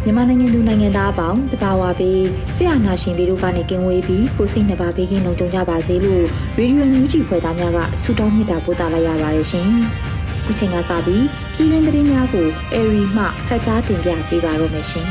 [0.05, 2.23] မြန်မာနိုင်ငံသူနိုင်ငံသားအပေါင်းတဘာဝပြီး
[2.57, 6.23] ဆရာနာရှင်ပြီးတို့ကနေကင်းဝေးပြီးကိုစိတ်နှစ်ပါးဘေးကင်းလုံခြုံကြပါစေလို့
[6.59, 9.71] ရေဒီယိုမြူးကြီးဖွယ်သားများကဆုတောင်းမေတ္တာပို့သလိုက်ရပါတယ်ရှင်။
[10.45, 15.07] ခုချိန်ကစပြီးပြည်တွင်းသတင်းများကိုအေရီမှဖတ်ကြားတင်ပြပေးပါရမရှင်။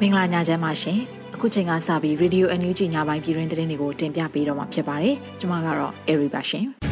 [0.00, 0.98] မင်္ဂလာညချမ်းပါရှင်။
[1.34, 6.66] အခုချိန်ကစပြီးရေဒီယိုအန်ယူဂျီညပိုင်းပြည်တွင်းသတင်းတွေကိုတင်ပြပေးတော့မှာဖြစ်ပါတယ်။ကျွန်မကတော့အေရီပါရှင်။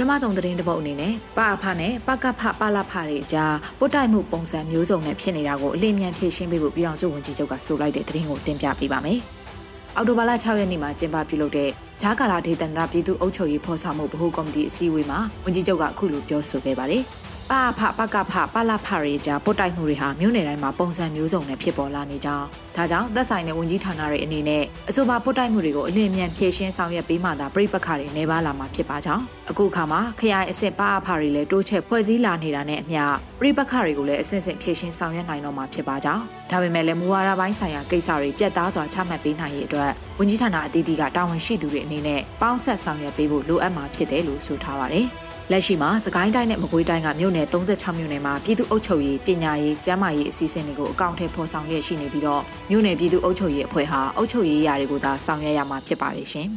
[0.00, 9.18] ထမဆုံးသတင်းတစ်ပုဒ်အနေနဲ့ပအဖနဲ့ပကဖပလဖတွေအကြားပုတ်တိုက်မှုပုံစံမျိုးစုံနဲ့ဖြစ်နေတာကိုအလင်းမြန်ဖြည့်ရှင်းပေးဖို့ပြည်တော်စုဝန်ကြီးချုပ်ကဆိုလိုက်တဲ့သတင်းကိုတင်ပြပေးပါမယ်။
[9.96, 11.70] အော်တိုဘာလ6ရက်နေ့မှာကျင်းပပြုလုပ်တဲ့
[12.02, 17.04] ဂျာကာလာဒေသနာပြည်သူ့အုပ်ချုပ်ရေးဖော်ဆောင်မှုဗဟိုကော်မတီအစည်းအဝေးမှာဝန်ကြီးချုပ်ကအခုလိုပြောဆိုခဲ့ပါတယ်။
[17.50, 33.02] ပဖပကဖပလဖတွေကြားပုတ်တိုက်မှုတွေဟာမြို့နယ်တိုင်းမှာပုံစံမျိုးစုံနဲ့ဖြစ်ပေါ်လာနေကြောင်းဒါကြောင့်သက်ဆိုင်တဲ့ဝန်ကြီးဌာနတွေအနေနဲ့အဆိုပါပုတ်တိုက်မှုတွေကိုအလင်းမြန်ဖြည့်ရှင်းဆောင်ရွက်ပေးမှသာပြိပခါတွေနေပါလာမှာဖြစ်ပါကြောင်းအခုခါမှာခရိုင်အဆင့်ပအဖတွေလည်းတိုးချက်ဖွဲ့စည်းလာနေတာနဲ့အမျှ
[33.40, 45.08] ပြိပခါတွေကိုလည်းအဆင့်ဆင့်ဖြည့်ရှင်းဆောင်ရွက်နိုင်တော့မှာဖြစ်ပါကြောင်းဒါပေမဲ့လည်းမူဝါဒပိုင်းဆိုင်ရာကိစ္စတွေပြတ်သားစွာချမှတ်ပေးနိုင်ရေးအတွက်ဝန်ကြီးဌာနအသီးသီးကတာဝန်ရှိသူတွေအနေနဲ့ပေါင်းဆက်ဆောင်ရွက်ပေးဖို့လိုအပ်မှာဖြစ်တယ်လို့ဆိုထားပါတယ်။
[45.52, 56.48] လက်ရှိမှာစကိုင်းတိုင်းနဲ့မကွေးတိုင်းကမြို့နယ်36မြို့နယ်မှာပြည်သူ့အုပ်ချုပ်ရေးပညာရေးကျန်းမာရေးအစီအစဉ်တွေကိုအကောင့်ထဲပေါ်ဆောင်ရရှိနေပြီးတော့မြို့နယ်ပြည်သူ့အုပ်ချုပ်ရေးအဖွဲ့ဟာအုပ်ချုပ်ရေးရာတွေကိုသာဆောင်ရွက်ရမှာဖြစ်ပါတယ်ရှင်။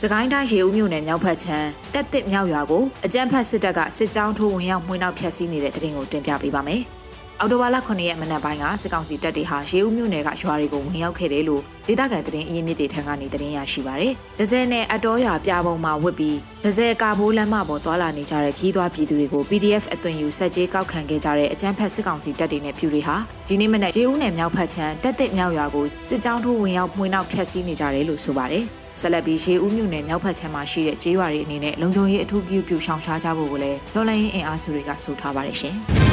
[0.00, 6.82] စကိုင်းတိုင်းရေဦးမြို့နယ်မြောက်ဖက်ချမ်းတက်တစ်မြောက်ရွာကိုအကြမ်းဖက်စစ်တပ်ကစစ်ကြောင်းထိုးဝင်ရောက်မှွေးနောက်ဖျက်ဆီးနေတဲ့တဲ့တင်ကိုတင်ပြပေးပါမယ်။
[7.42, 23.16] အော်တိုဘာလ9ရက်မနက်ပိုင်းကစစ်ကောင်စီတပ်တွေဟာရေဦးမြို့နယ်ကရွာတွေကိုဝင်ရောက်ခဲ့တယ်လို့ဒေသခံသတင်းအရင်းမြစ်တွေထံကနေသတင်းရရှိပါရယ်။ဒဇယ်နဲ့အတော်ရပြပုံမှာဝစ်ပြီးဒဇယ်ကာဘိုးလမ်းမပေါ်သွာလာနေကြတဲ့ခီးသွွားပြည်သူတွေကို PDF အသွင်ယူဆက်ကြေးကောက်ခံခဲ့ကြတဲ့အကြမ်းဖက်စစ်ကောင်စီတပ်တွေနဲ့ဖြူတွေဟာ
[23.48, 28.64] ဒီနေ့မနက်ရေဦးနယ်မြောက်ဖက်ချမ်းတက်တစ်မြောက်ရွာကိုစစ်ကြောင်းထိုးဝင်ရောက်မှွေနောက်ဖျက်ဆီးနေကြတယ်လို့ဆိုပါတယ်။
[29.00, 35.76] ဆက်လက်ပြီးရေဦးမြို့နယ်မြောက်ဖက်ချမ်းမှာရှိတဲ့ကျေးရွာတွေအနေနဲ့လုံခြုံရေးအထူးပြုပြုရှောင်ရှားကြဖို့ကိုလည်းဒေါ်လာရင်းအင်အားစုတွေကဆိုထားပါတယ်ရှင်။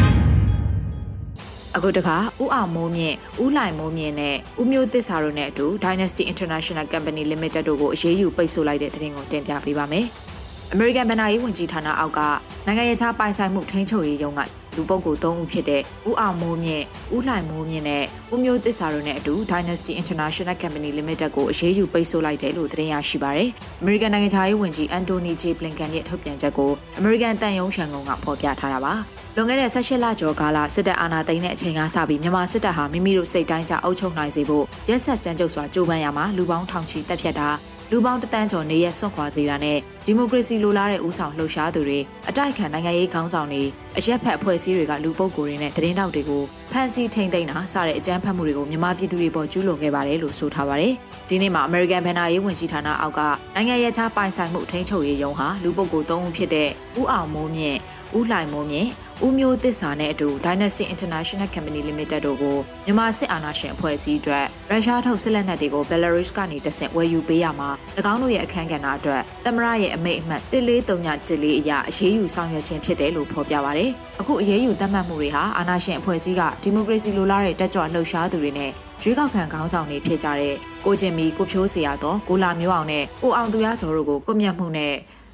[1.81, 10.05] အခုတခါဦးအောင်မိုးမြင့်ဦးလှိုင်မိုးမြင့်နဲ့ဦးမျိုးသစ္စာတို့နဲ့အတူ Dynasty International Company Limited တို့ကိုအရေးယူပိတ်ဆို့လိုက်တဲ့သတင်းကိုတင်ပြပေးပါမယ်။
[10.75, 12.19] American ဘဏ္ဍာရေးဝန်ကြီးဌာနအောက်က
[12.65, 14.41] နိုင်ငံရေးခြားပိုင်ဆိုင်မှုထိန်းချုပ်ရေးရုံးက
[14.75, 16.83] လူပုဂ္ဂိုလ်၃ဦးဖြစ်တဲ့ဦးအောင်မိုးမြင့်၊
[17.15, 18.03] ဦးလှိုင်မိုးမြင့်နဲ့
[18.33, 23.49] ဦးမျိုးသစ္စာတို့နဲ့အတူ Dynasty International Company Limited ကိုအရေးယူပိတ်ဆို့လိုက်တယ်လို့သတင်းရရှိပါရယ်။
[23.81, 25.43] American နိုင်ငံခြားရေးဝန်ကြီး Anthony J.
[25.59, 28.93] Blinken ရဲ့ထုတ်ပြန်ချက်ကို American တန်ယုံရှန်ကုန်ကဖော်ပြထားတာပါ။
[29.35, 37.49] လွန်ခဲ့တဲ့18လကျော်ကာလစစ်တပ်အာဏာသိမ်းတဲ့အချိန်ကစပြီးမြန်မာစစ်တပ်ဟာမိမိတို့စိတ်တိုင်းကြအုပ်ချုပ်နိုင်စေဖို့ရက်ဆက်ကြမ်းကြုတ်စွာကြိုးပမ်းရမှာလူပေါင်းထောင်ချီတက်ဖြတ်တာ
[37.91, 43.63] လူပေါင်းတသန်းကျော်နေရဆွန့်ခွာစေတာနဲ့ဒီမိုကရေစီလိုလားတဲ့ဦးဆောင်လှုပ်ရှားသူတွေအတိုက်ခံနိုင်ငံရေးခေါင်းဆောင်တွေ
[43.97, 50.93] အရက်ဖက်အဖွဲ့အစည်းတွေကလူပုဂ္ဂိုလ်တွေနဲ့သတင်းတောက်တွေကိုဖမ်းဆီးထိန်းသိမ်းတာစတဲ့အကြမ်းဖက်မှုတွေကိုမြန်မာပြည်သူတွေပေါ်ကျူးလွန်ခဲ့ပါတယ်လို့ဆိုထားပါတယ်။
[51.29, 53.21] ဒီနေ့မှာ American ဘဏ္ဍာရေးဝန်ကြီးဌာနအောက်က
[53.55, 56.69] နိုင်ငံရေးခြားပိုင်ဆိုင်မှုထိန်းချုပ်ရေးယုံဟာလူပုဂ္ဂိုလ်၃ဦးဖြစ်တဲ့
[56.99, 57.77] ဦးအောင်မိုးမြင့်
[58.17, 58.89] ဦးလှိုင်မိုးမြင့်
[59.25, 67.69] ဦးမျိုးသစ္စာနဲ့အတူ Dynasty International Company Limited တို့ကိုမြန်မာစစ်အာဏာရှင်အဖွဲ့အစည်းအတွက်ရုရှားထုတ်စစ်လက်နက်တွေကို Belarus ကနေတဆင့်ဝယ်ယူပေးရမှာ၎
[68.13, 73.85] င်းတို့ရဲ့အခမ်းကဏ္ဍအတွက်သမရရဲ့အမိတ်အမှတ်1439အရအရေးယူဆောင်ရွက်ခြင်းဖြစ်တယ်လို့ဖော်ပြပါဗျ။
[74.21, 78.71] အခုအရေးယူသတ်မှတ်မှုတွေဟာအာဏာရှင်အဖွဲ့အစည်းကဒီမိုကရေစီလိုလားတဲ့တက်ကြွလှုပ်ရှားသူတွေနဲ့
[79.03, 80.55] ရွေးကောက်ခံခေါင်းဆောင်တွေဖြစ်ကြတဲ့
[80.85, 84.93] ကိုချင်းမီကိုဖြိုးစရာတော့ကိုလာမျိုးအောင်နဲ့ကိုအောင်သူရစောတို့ကိုကွပ်မျက်မှုနဲ့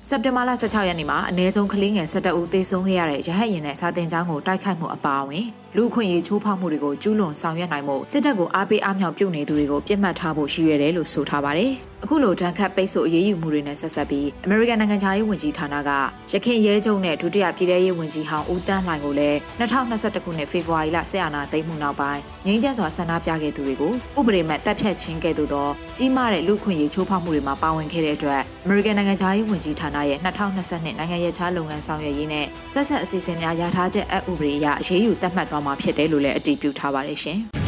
[0.10, 5.46] စက်တင်ဘာလ16ရက်နေ့မှာအနည်းဆုံးကလေးငယ်17ဦးသေဆုံးခဲ့ရတဲ့ရဟတ်ရင်နဲ့စာတင်ကျောင်းကိုတိုက်ခိုက်မှုအပါအဝင်
[5.78, 11.72] လူခွင့်ရေးချိုးဖောက်မှုတွေကိုကျူးလွန်ဆောင်ရွက်နိုင်မှုစစ်တပ်ကိုအားပေးအားမြောက်ပြုနေသူတွေကိုပြစ်မှတ်ထားဖို့ရှိရတယ်လို့ဆိုထားပါတယ်။
[12.04, 15.92] အခုလိုတန်ခတ်ပိတ်ဆို့အရေးယူမှုတွေနဲ့ဆက်ဆက်ပြီး American နိုင်ငံခြားရေးဝန်ကြီးဌာနက
[16.32, 37.40] ရခိုင်ရဲချုပ်နဲ့ဒုတိယပြည်ထရေးဝန်ကြီးဟောင်းဦးတန်းလှိုင်ကိုလည်း2021ခုနှစ်ဖေဖော်ဝါရီလဆက်အာဏာသိမ်းမှုနောက်ပိုင်းငြိမ်းချမ်းစွာဆန္ဒပြခဲ့သူတွေကိုဥပဒေမဲ့တပ်ဖြတ်ခြင်းကဲ့သို့သောကြီးမားတဲ့လူခွင့်ရေးချိုးဖောက်မှုတွေမှာပါဝင်ခဲ့တဲ့အတွက် American နိုင်ငံခြားရေးဝန်ကြီးဌာနရဲ့2022နိုင်ငံရေးခြားလုပ်ငန်းဆောင်ရွက်ရေးနဲ့ဆက်ဆက်အစီအစဉ်များရထားချက်အဥပဒေအရအရေးယူသတ်မှတ်သွားမှာဖြစ်တယ်လို့လည်းအတည်ပြုထားပါတယ်ရှင်။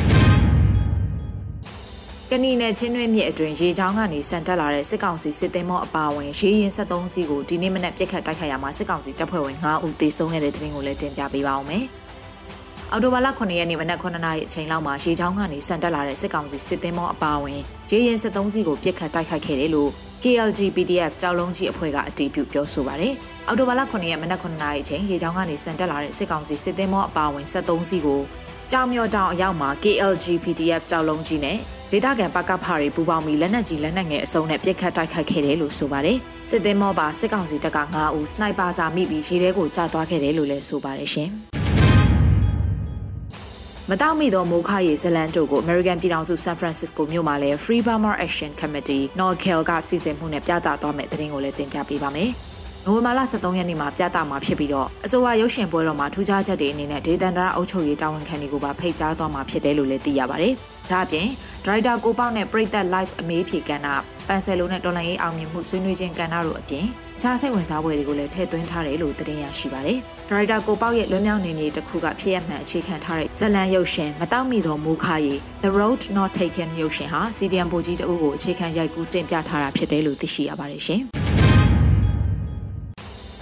[2.32, 11.86] ကဏီနယ်ချင်းတွင်းမြစ်အတွင်ရေချောင်းကနေဆန်တက်လာတဲ့စစ်ကောင်စီစစ်သည်မောအပါအဝင်ရေရင်73စီးကိုဒီနေ့မနက်ပြစ်ခတ်တိုက်ခိုက်ရမှာစစ်ကောင်စီတပ်ဖွဲ့ဝင်9ဦးသေဆုံးခဲ့တဲ့တဲ့တင်ကိုလည်းတင်ပြပေးပါအောင်မယ်။
[12.92, 17.60] အော်တိုဘာလ9ရက်နေ့မနက်9နာရီအချိန်လောက်မှာရေချောင်းကနေဆန်တက်လာတဲ့စစ်ကောင်စီစစ်သည်မောအပါအဝင်
[17.92, 19.90] ရေရင်73စီးကိုပြစ်ခတ်တိုက်ခိုက်ခဲ့တယ်လို့
[20.24, 23.16] KLG PDF ကြောက်လုံးကြီးအဖွဲ့ကအတည်ပြုပြောဆိုပါတယ်။
[23.50, 28.22] အော်တိုဘာလ9ရက်မနက်9နာရီအချိန်ရေချောင်းကနေဆန်တက်လာတဲ့စစ်ကောင်စီစစ်သည်မောအပါအဝင်73စီးကို
[28.72, 31.58] ကြောင်မြော်တောင်အရောက်မှာ KLG PDF ကြောက်လုံးကြီးနဲ့
[31.92, 36.18] ဒေသခံပကဖာတွေပူပေါင်းပြီးလက်နက်ကြီးလက်နက်ငယ်အစုံနဲ့ပြစ်ခတ်တိုက်ခိုက်ခဲ့တယ်လို့ဆိုပါတယ်။
[36.50, 41.30] စစ်သည်မောပါစစ်ကောင်စီတပ်က9ဦးစနိုက်ပါစာမိပြီးခြေထဲကိုကျသွားခဲ့တယ်လို့လည်းဆိုပါတယ်ရှင်။
[43.90, 52.32] မတောက်မိသောမိုခါရီဇလန်တို့ကို American ပြည်ထောင်စု San Francisco မြို့မှာလည်း Free Burma Action Committee NORCAL ကစီစဉ်မှုနဲ့ပြသသွားမယ့်သတင်းကိုလည်းတင်ပြပေးပါမယ်။
[52.90, 60.54] နိုဝင်ဘာလ23ရက်နေ့မှာပြသမှာဖြစ်ပြီးတော့အဆိုပါရုပ်ရှင်ပွဲတော်မှာထူးခြားချက်တွေအနေနဲ့ဒေသန္တရအုပ်ချုပ်ရေးတာဝန်ခံတွေကိုပါဖိတ်ကြားသွားမှာဖြစ်တယ်လို့လည်းသိရပါတယ်။
[60.92, 61.28] ဒါ့အပြင်
[61.66, 63.88] ဒရိုက်တာကိုပေါက်နဲ့ပရိသတ် live အမေးဖြေကဏ္ဍ
[64.28, 66.86] ပန်ဆယ်လိုနဲ့တော်လိုင်းရေးအောင်မြင်မှုဆွေးနွေးခြင်းကဏ္ဍတို့အပြင်
[67.18, 69.98] အခြားစိတ်ဝင်စားပွဲတွေကိုလည်းထည့်သွင်းထားတယ်လို့သတင်းရရှိပါတယ်။
[70.30, 75.34] ဒရိုက်တာကိုပေါက်ရဲ့လွတ်မြောက်နေမြေတစ်ခုကဖြစ်ရမှန်အခြေခံထားတဲ့ဇလန်ရုပ်ရှင်မတောက်မီသောမူခါရီ
[75.64, 81.04] The Road Not Taken ရုပ်ရှင်ဟာစီဒီအမ်ပိုကြီးတအုပ်ကိုအခြေခံရိုက်ကူးတင်ပြထားတာဖြစ်တယ်လို့သိရှိရပါတယ်ရှင်။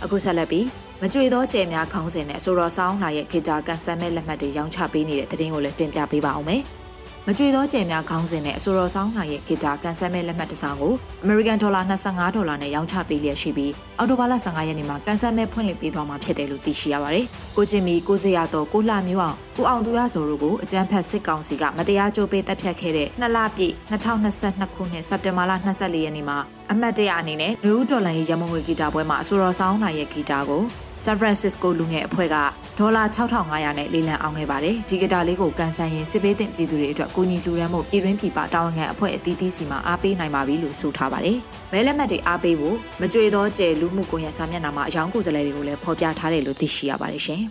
[0.05, 0.67] အခုဆက်လက်ပြီး
[1.01, 6.63] မကြွေသောကြယ်များခေါင်းစဉ်နဲ့ဆိုတော်ဆောင်းလာရဲ့ဂီတာကန်ဆယ်မဲ့လက်မှတ်တွေရောင်းချပေးနေတဲ့သတင်းကိုလည်းတင်ပြပေးပါအောင်မယ်။
[7.27, 10.93] မကြွေသောကြယ်များခေါင်းစဉ်နဲ့အဆိုတော်ဆောင်းလာရဲ့ဂီတာကန်ဆယ်မဲ့လက်မှတ်တစ်စောင်ကို
[11.23, 17.25] American Dollar 25ဒေါ်လာနဲ့ရောင်းချပေးလျက်ရှိပြီးအော်တိုဘာလ15ရက်နေ့မှာကန်ဆယ်မဲ့ဖွင့်လှစ်ပေးသွားမှာဖြစ်တယ်လို့သိရှိရပါတယ်။
[17.57, 26.37] ကိုချင်းမီကိုစရတော်ကိုလှမျိုးအောင်ကိုအောင်သူရဇော်တို့ကိုအကြမ်းဖက်စစ်ကောင်စီကမတရားကြိုးပေးတပ်ဖြတ်ခဲ့တဲ့နှစ်လပြည့်2022ခုနှစ်စက်တင်ဘာလ24ရက်နေ့မှာ
[26.71, 30.63] အမတ်တရအနေနဲ့နယူးဒေါ်လာရဲ့ရမုံငွေဂီတာပွဲမှာအဆိုတော်ဆောင်းလာရဲ့ဂီတာကို
[31.03, 32.35] San Francisco လူငယ်အဖွဲ့က
[32.79, 41.37] ဒေါ်လာ6500နဲ့လေးလံအောင်ခဲ့ပါတယ်။ဒီဂီတာလေးကိုကန်ဆန်ရင်စစ်ပေးတဲ့ပြည်သူတွေအတွက်ကိုညီလှူဒန်းမှုပြည်ရင်းပြည်ပတာဝန်ခံအဖွဲ့အသီးသီးစီမှာအားပေးနိုင်ပါပြီလို့ဆိုထားပါတယ်။
[41.71, 47.41] မဲလက်မှတ်တွေအားပေးဖို့မကြွေသောကျယ်လူမှုကွန်ရက်စာမျက်နှာမှာအယောင်ကိုယ်စားလှယ်တွေကိုလည်းဖော်ပြထားတယ်လို့သိရှိရပါတယ်ရှင်။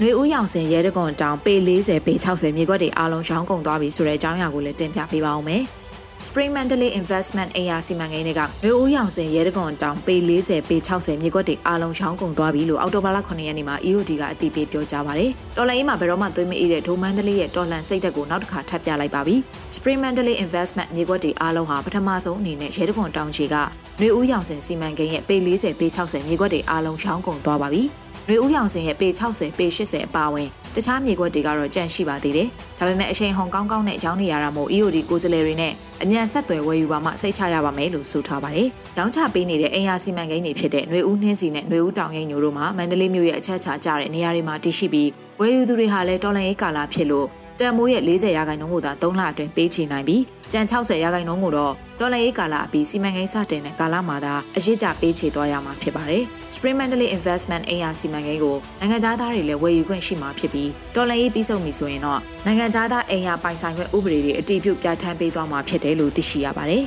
[0.00, 5.64] နှွေဦးရောင်စင်ရဲတကွန်တောင်ပေ40ပေ60မြေခွက်တွေအားလုံးရောင်းကုန်သွားပြီဆိုတဲ့အကြောင်းအရာကိုလည်းတင်ပြပေးပါအောင်မယ်။
[6.26, 19.36] Spring Mandalay Investment အရာစီမံကိန်းတွေကမျိုးဦးရောင်စင်ရဲတကွန်တောင်ပေ40ပေ60မြေကွက်တွေအားလုံးချောင်းကုန်သွားပြီလို့အော်တိုဘာလ9ရက်နေ့မှာ EOD ကအတည်ပြုပြောကြားပါတယ်။တော်လိုင်းအေးမှာဘယ်တော့မှသွေးမအေးတဲ့ဒိုမန်ဒလေးရဲ့တော်လန်စိတ်တက်ကိုနောက်တစ်ခါထပ်ပြလိုက်ပါပြီ။
[19.74, 23.54] Spring Mandalay Investment မြေကွက်တွေအားလုံးဟာပထမဆုံးအနေနဲ့ရဲတကွန်တောင်ချီက
[24.00, 27.84] မျိုးဦးရောင်စင်စီမံကိန်းရဲ့ပေ40ပေ60မြေကွက်တွေအားလုံးချောင်းကုန်သွားပါပြီ။
[28.28, 32.47] ရွေဦးရောင်စင်ရဲ့ပေ60ပေ80အပါအဝင်တခြားမြေခွက်တွေကတော့ကြန့်ရှိပါသေးတယ်။
[32.79, 35.73] ဒါပေမဲ့အချိန်ဟုန်ကောင်းကောင်းနဲ့ရောင်းနေရတာမို့ EOD ကိုယ်စားလှယ်တွေနဲ့
[36.03, 38.67] အမြန်ဆက်သွယ်ဝယ်ယူပါမှစိတ်ချရပါမယ်လို့ဆိုထားပါတယ်။
[38.97, 45.09] ရောင်းချပေးနေတဲ့အင်ယာစီမံကိန်းတွေဖြစ်တဲ့ຫນွေဦးနှင်းစီနဲ့ຫນွေဦးတောင်ငိမ့်ညိုတို့မှာမန္တလေးမြို့ရဲ့အချက်ချကြတဲ့နေရာတွေမှာတည်ရှိပြီး
[45.39, 47.27] ဝယ်ယူသူတွေဟာလည်းတော်လန်ရေးကာလဖြစ်လို့
[47.60, 50.22] တန်မိုးရဲ့40ရာခိုင်နှုန်းကိုသာ3လအတွင်းပေးချေနိုင်ပြီး
[50.52, 56.22] ကျန်60ရာခိုင်နှုန်းကိုတော့ဒေါ်လာရေးကာလအပြီးစီမံကိန်းစတင်တဲ့ကာလမှာသာအရေးကြပေးချေသွားရမှာဖြစ်ပါတယ်။
[56.54, 66.84] Spring Mandalay Investment အင်အားစီမံကိန်းကိုနိုင်ငံခြားသားတွေလည်းဝယ်ယူခွင့်ရှိမှာဖြစ်ပြီးဒေါ်လာရေးပြီးဆုံးပြီဆိုရင်တော့နိုင်ငံခြားသားအင်အားပိုင်ဆိုင်ခွင့်ဥပဒေတွေအတည်ပြုပြဋ္ဌာန်းပေးသွားမှာဖြစ်တယ်လို့သိရှိရပါတယ်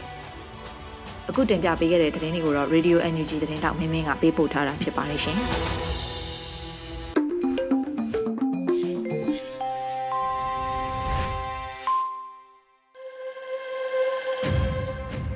[1.30, 5.40] ။အခုတင်ပြပေးခဲ့တဲ့သတင်းတွေကိုတော့ Radio NUG သတင်းတောက်မင်းမင်းကပေးပို့ထားတာဖြစ်ပါတယ်ရှင်။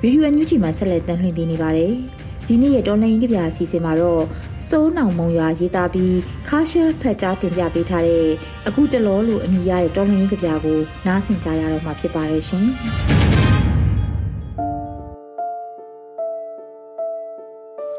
[0.06, 1.92] ဗီဒီယိုအန်ယူဂျီမှာဆက်လက်တင်ပြနေပါတယ်။
[2.46, 4.22] ဒီနေ့ရဲ့တော်လိုင်းကပြအစီအစဉ်မှာတော့
[4.68, 6.16] စိုးနောင်မုံရွာရေးသားပြီး
[6.48, 8.26] ခါရှယ်ဖက်ကြားတင်ပြပေးထားတဲ့
[8.66, 12.66] အခုတလောလို့အမည်ရတဲ့တော်လိုင်းကပြကိုနားဆင်ကြရတော့မှာဖြစ်ပါတယ်ရှင်။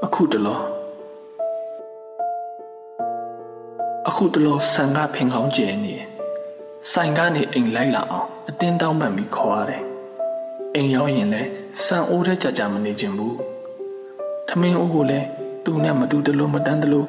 [0.06, 0.60] အခုတလော
[4.08, 5.96] အခုတလောဆန်ကဖင်ကောင်းကျဲနေ
[6.92, 9.97] ဆိုင်ကနေအိမ်လိုက်လာအောင်အတင်းတောင်းပန်ပြီးခေါ်ရတယ်
[10.78, 11.50] အိမ်ရောက်ရင်လည်း
[11.86, 13.36] စံအိုးတဲ့ကြကြမနေခြင်းဘူး
[14.48, 15.28] ထမင်းအိုးကိုလည်း
[15.64, 17.08] သူနဲ့မတူတလို့မတန်းတလို့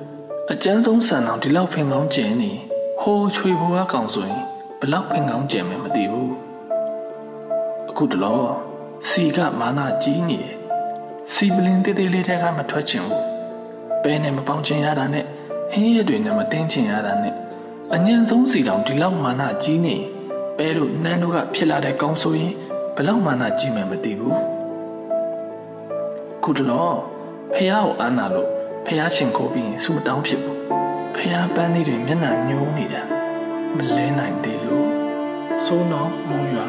[0.52, 2.50] အကျန်းဆုံးဆန်အောင်ဒီလောက်ဖင်ကောင်းကျင်နေ
[3.02, 4.42] ဟိုးချွေဘွားကောင်ဆိုရင်
[4.80, 6.32] ဘလောက်ဖင်ကောင်းကျင်မယ်မသိဘူး
[7.90, 8.40] အခုတလော
[9.08, 10.38] စီကမာနာကြီးနေ
[11.34, 13.22] စီပလင်တေးသေးလေးတွေကမထွက်ချင်ဘူး
[14.02, 15.24] ပဲနဲ့မပေါင်းချင်ရတာနဲ့
[15.72, 17.34] ဟင်းရက်တွေနဲ့မတင်းချင်ရတာနဲ့
[17.94, 19.96] အညံဆုံးစီတောင်ဒီလောက်မာနကြီးနေ
[20.56, 22.54] ပဲတို့နှမ်းတို့ကဖြစ်လာတဲ့ကောင်းဆိုရင်
[23.00, 24.40] ဘလောက်မာနကြီးမှမသိဘူး
[26.42, 26.90] ခုတလော
[27.54, 28.48] ဖះကိုအာနာလို့
[28.86, 30.58] ဖះရှင်ကိုပြီးရင်စူမတောင်းဖြစ်ဘူး
[31.16, 33.02] ဖះပန်းလေးတွေမျက်နှာညှိုးနေတာ
[33.76, 34.88] မလဲနိုင်သေးလို့
[35.64, 36.66] စိုးတော့မုံရွာ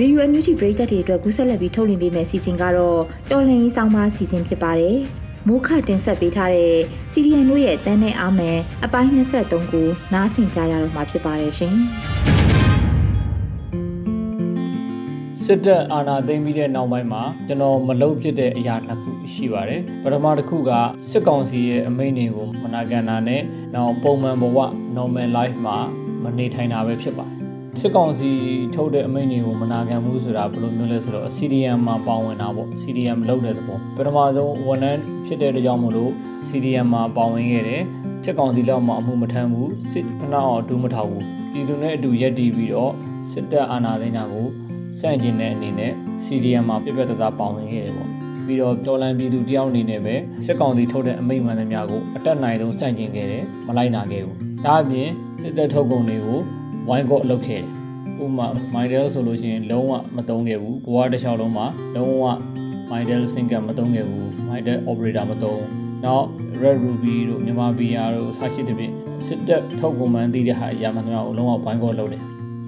[0.00, 3.00] ရေဒီယိုအန်ယူဂျီပရိသတ်တွေအတွက်ကူးဆက်လက်ပြီးထုတ်လွှင့်ပေးမယ့်စီစဉ်ကတော့
[3.30, 4.96] တော်လင်ရေးဆောင်ပါစီစဉ်ဖြစ်ပါတယ်။
[5.46, 6.74] မိုးခတင်ဆက်ပေးထားတဲ့
[7.12, 11.74] CDN တို့ရဲ့တန်းနဲ့အားမယ်အပိုင်း23ကိုနားဆင်ကြရတော့မှာဖြစ်ပါတယ်ရှင်။
[15.44, 20.70] စစ်တပ်အာဏာသိမ်းပြီးတဲ့နောက်ပိုင်းမှာကျွန်တော်မလုပ်ဖြစ်တဲ့အရာနှစ်ခုရှိပါတယ်ပထမတစ်ခုက
[21.10, 23.42] စစ်ကောင်စီရဲ့အမိန့်တွေကိုမနာခံတာနဲ့
[23.74, 24.58] နောက်ပုံမှန်ဘဝ
[24.96, 25.78] normal life မှာ
[26.22, 27.37] မနေထိုင်တာပဲဖြစ်ပါတယ်
[27.80, 28.30] စစ်ကောင်စီ
[28.74, 36.12] ထုတ်တဲ့အမိန့်တွေကိုမနာခံမှုဆိုတာဘယ်လိုမျိုးလဲဆိုတော့ CDM မှာပါဝင်တာပေါ့ CDM လုပ်တဲ့သဘောပထမဆုံးဝန်ထမ်းဖြစ်တဲ့ကြောင့်မလို့
[36.48, 37.82] CDM မှာပါဝင်ခဲ့တယ်
[38.24, 42.92] စစ်ကောင်စီလောက်မှအမှုမထမ်းဘူးစစ်ခဏအောင်ဒူးမထောက်ဘူးပြည်သူနဲ့အတူရက်တည်ပြီးတော့
[43.30, 44.46] စစ်တပ်အာဏာသိမ်းတာကို
[44.98, 45.92] စန့်ကျင်တဲ့အနေနဲ့
[46.24, 48.10] CDM မှာပြပြတသားပါဝင်ခဲ့တယ်ပေါ့
[48.46, 50.14] ပြီးတော့တော်လန်ပြည်သူတယောက်အနေနဲ့ပဲ
[50.46, 55.08] စစ်ကောင်စီထုတ်တဲ့အမိန့်မှန်သမျှကိုအတက်နိုင်ဆုံးစန့်ကျင်ခဲ့တယ်မလိုက်နာခဲ့ဘူးဒါအပြင်
[55.40, 56.40] စစ်တပ်ထုတ်ကုန်တွေကို
[56.88, 57.78] ဝိုင်းကော့လုပ်ခဲ့တယ်
[58.22, 61.66] ဥပမာ Mindel ဆိုလို့ရှိရင်လုံးဝမတုံးခဲ့ဘူးဘဝတစ်လျှောက်လုံးမှာ
[61.96, 62.24] လုံးဝ
[62.90, 65.62] Mindel Sync မတုံးခဲ့ဘူး Mindel Operator မတုံး
[66.04, 66.26] နောက်
[66.62, 68.92] Red Ruby တို့မြန်မာ BR တို့ဆရှိတဲ့ပြင်
[69.26, 72.22] စစ်တပ်ထုတ်ကုန်မှန်းသိတဲ့ဟာအရာမှန်သမျှကိုလုံးဝဝိုင်းကော့လုပ်တယ်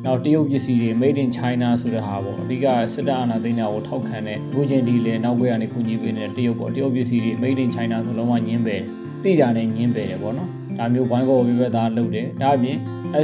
[0.05, 8.83] နောက်တရုတ်ပစ္စည်းတွေ made in China ဆိုတဲ့ဟာပေါ့အဓိကစစ်တပ်အာဏာသိမ်းတာကိုထောက်ခံတဲ့အခုချိန်ဒီလေနောက်ဘက်ကနေကူညီပေးနေတဲ့တရုတ်ပေါ့တရုတ်ပစ္စည်းတွေ made in China ဆိုလုံးဝညင်းပယ်
[9.23, 10.51] သိတာနဲ့ညင်းပယ်တယ်ပေါ့နော်
[10.81, 12.77] ဒါမျိုးဘိုင်းကောပြပြသားလုပ်တယ်ဒါအပြင်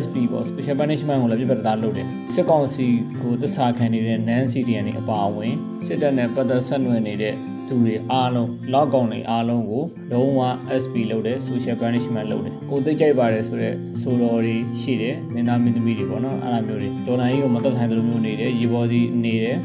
[0.03, 2.87] SP ပေါ့ special punishment ကိုလည်းပြပြသားလုပ်တယ်စစ်ကောင်စီ
[3.23, 7.35] ကိုတစ္ဆာခံနေတဲ့ NAN CDN တွေအပါအဝင်စစ်တပ်နဲ့ပတ်သက်ဆက်နွယ်နေတဲ့
[7.69, 10.41] သူတွေအားလုံးလောက်ကောင်တွေအားလုံးကိုလုံးဝ
[10.83, 19.57] SP လုပ်တယ် social punishment လုပ်တယ်ကိုသိကြိုက်ပါတယ်ဆိုတော့ဆိုတော်တွေရှိတယ်မင်းသားမင်းသမီးတွေပေါ့နော်အဲ့လိုမျိုးတွေဒေါ်လာကြီးကိုမသက်ဆိုင်တဲ့လိုမျိုးနေတယ်ရေပေါ်စီနေတယ်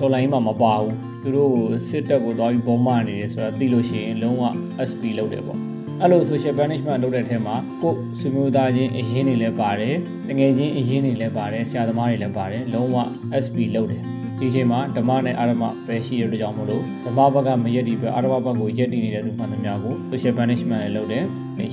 [0.00, 4.42] ဒေါ်လာကြီးမှမပါဘူးသူတို့ကိုစစ်တပ်ကိုသွားပြီး bomb မာနေတယ်ဆိုတာသိလို့ရှိရင်လုံးဝ
[4.90, 5.67] SP လုပ်တယ်ပေါ့
[6.02, 9.96] အဲ့လို social punishment လုပ်တဲ့ထဲမှာကိုဆွေမျိုးသားချင်းအရင်တွေလည်းပါတယ်
[10.28, 12.96] တငယ်ချင်းအရင်တွေလည်းပါတယ်ဆရာသမားတွေလည်းပါတယ်လုံးဝ
[13.44, 14.02] SP လုပ်တယ်
[14.38, 21.24] ဒီချိန်မှာဓမ္မနဲ့အာရမပဲရှိတဲ့အတွက်ကြောင့်မလို့ဓမ္မဘက်ကမရက်တီပဲအာရမဘက်ကိုရက်တီနေတဲ့သူမှန်သမျှကို social punishment လည်းလုပ်တယ်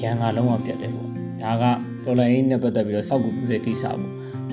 [0.01, 1.09] ရန်ကလုံးဝပြတ်တယ်ပေါ့
[1.41, 1.63] ဒါက
[2.05, 3.99] တော်လိုင်းနဲ့ပတ်သက်ပြီးတော့စောက်ကူပြုတဲ့ကိစ္စပေါ့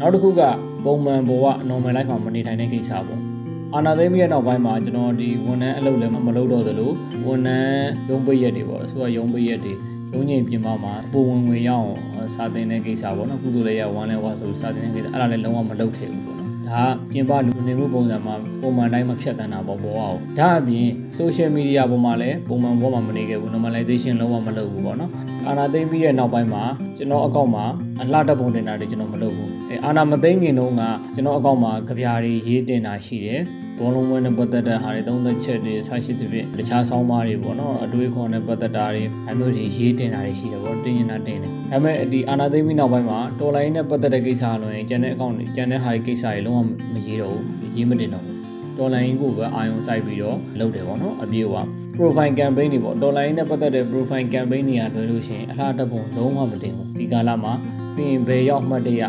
[0.01, 0.43] နောက်တစ်ခုက
[0.85, 3.32] ပုံမှန်ဘဝ normal life မှာမနေထိုင်တဲ့ကိစ္စပေါ့
[3.75, 6.91] အာနာသိမ်းပြီးတဲ့နောက်ပိုင်းမှာကျွန်တော်ဒီဝန်ထမ်းအလုပ်လည်းမလုပ်တော့သလို
[7.27, 9.73] ဝန်ထမ်းရုံးပိတ်ရက်တွေပေါ့အစိုးရရုံးပိတ်ရက်တွေ
[10.13, 11.89] ရုံးငိမ်ပြင်ပမှာပုံဝင်ဝင်ရအောင်
[12.35, 20.89] စာသင်တဲ့ကိစ္စပေါ့နော်ကုသိုလ်လေးရဝမ်းလဲဝါဆိုစာသင်တဲ့ကိစ္စအဲ့ဒါလည်းလုံးဝမလုပ်ခဲ့ဘူးပေါ့နော်ဒါကပြင်ပလူနေမှုပုံစံမှာပုံမှန်တိုင်းမဖြတ်တန်းတာပေါ့ဘောအောင်ဒါအပြင်
[21.19, 25.11] social media ပေါ်မှာလည်းပုံမှန်ဘောမှာမနေခဲ့ဘူး normalization လုံးဝမလုပ်ဘူးပေါ့နော်
[25.49, 26.65] အာနာသိမ်းပြီးတဲ့နောက်ပိုင်းမှာ
[26.97, 27.65] ကျွန်တော်အကောင့်မှာ
[28.01, 30.83] အလှတက်ပုံတင်တာတွေကျွန်တော်မလုပ်ဘူးအဲအာနာမသိမ်းခင်တုန်းက
[31.15, 33.41] ကျွန်တော်အကောင့်မှာကြပြားတွေရေးတင်တာရှိတယ်
[33.79, 46.61] ဘောလုံးပွဲနဲ့ပတ်သက်တဲ့ဟာတွေသုံးသက်ချက်တွေဆရှိသဖြင့်တခြားဆောင်းပါးတွေပေါ့နော်အတွေးခေါ်နဲ့ပတ်သက်တာတွေအမျိုးတွေရေးတင်တာတွေရှိတယ်ပေါ့တင်ရင်တာတင်တယ်ဒါပေမဲ့ဒီအာနာသိမ်းပြီးနောက်ပိုင်းမှာတော်လိုင်းနဲ့ပတ်သက်တဲ့ကိစ္စလို့ရင်ကျန်တဲ့အကောင့်တွေကျန်တဲ့ဟာတွေကိစ္စတွေလုံးဝ
[46.93, 48.32] မရေးတော့ဘူးရေးမတင်တော့ဘူး
[48.79, 51.57] တော်လိုင်းကိုပဲအာရုံစိုက်ပြီးတော့လုပ်တယ်ပေါ့နော်အပြေးက
[51.97, 57.53] profile campaign တွေပေါ့တော်လိုင်းနဲ့ပတ်သက်တဲ့ profile campaign တွေကတွေ့လို့ရှိရင်အလားတပုံလုံးဝမတင်ဘူးဒီကာလမှာ
[57.97, 59.03] ပြင်ဘယ်ရောက်မှတ်တရ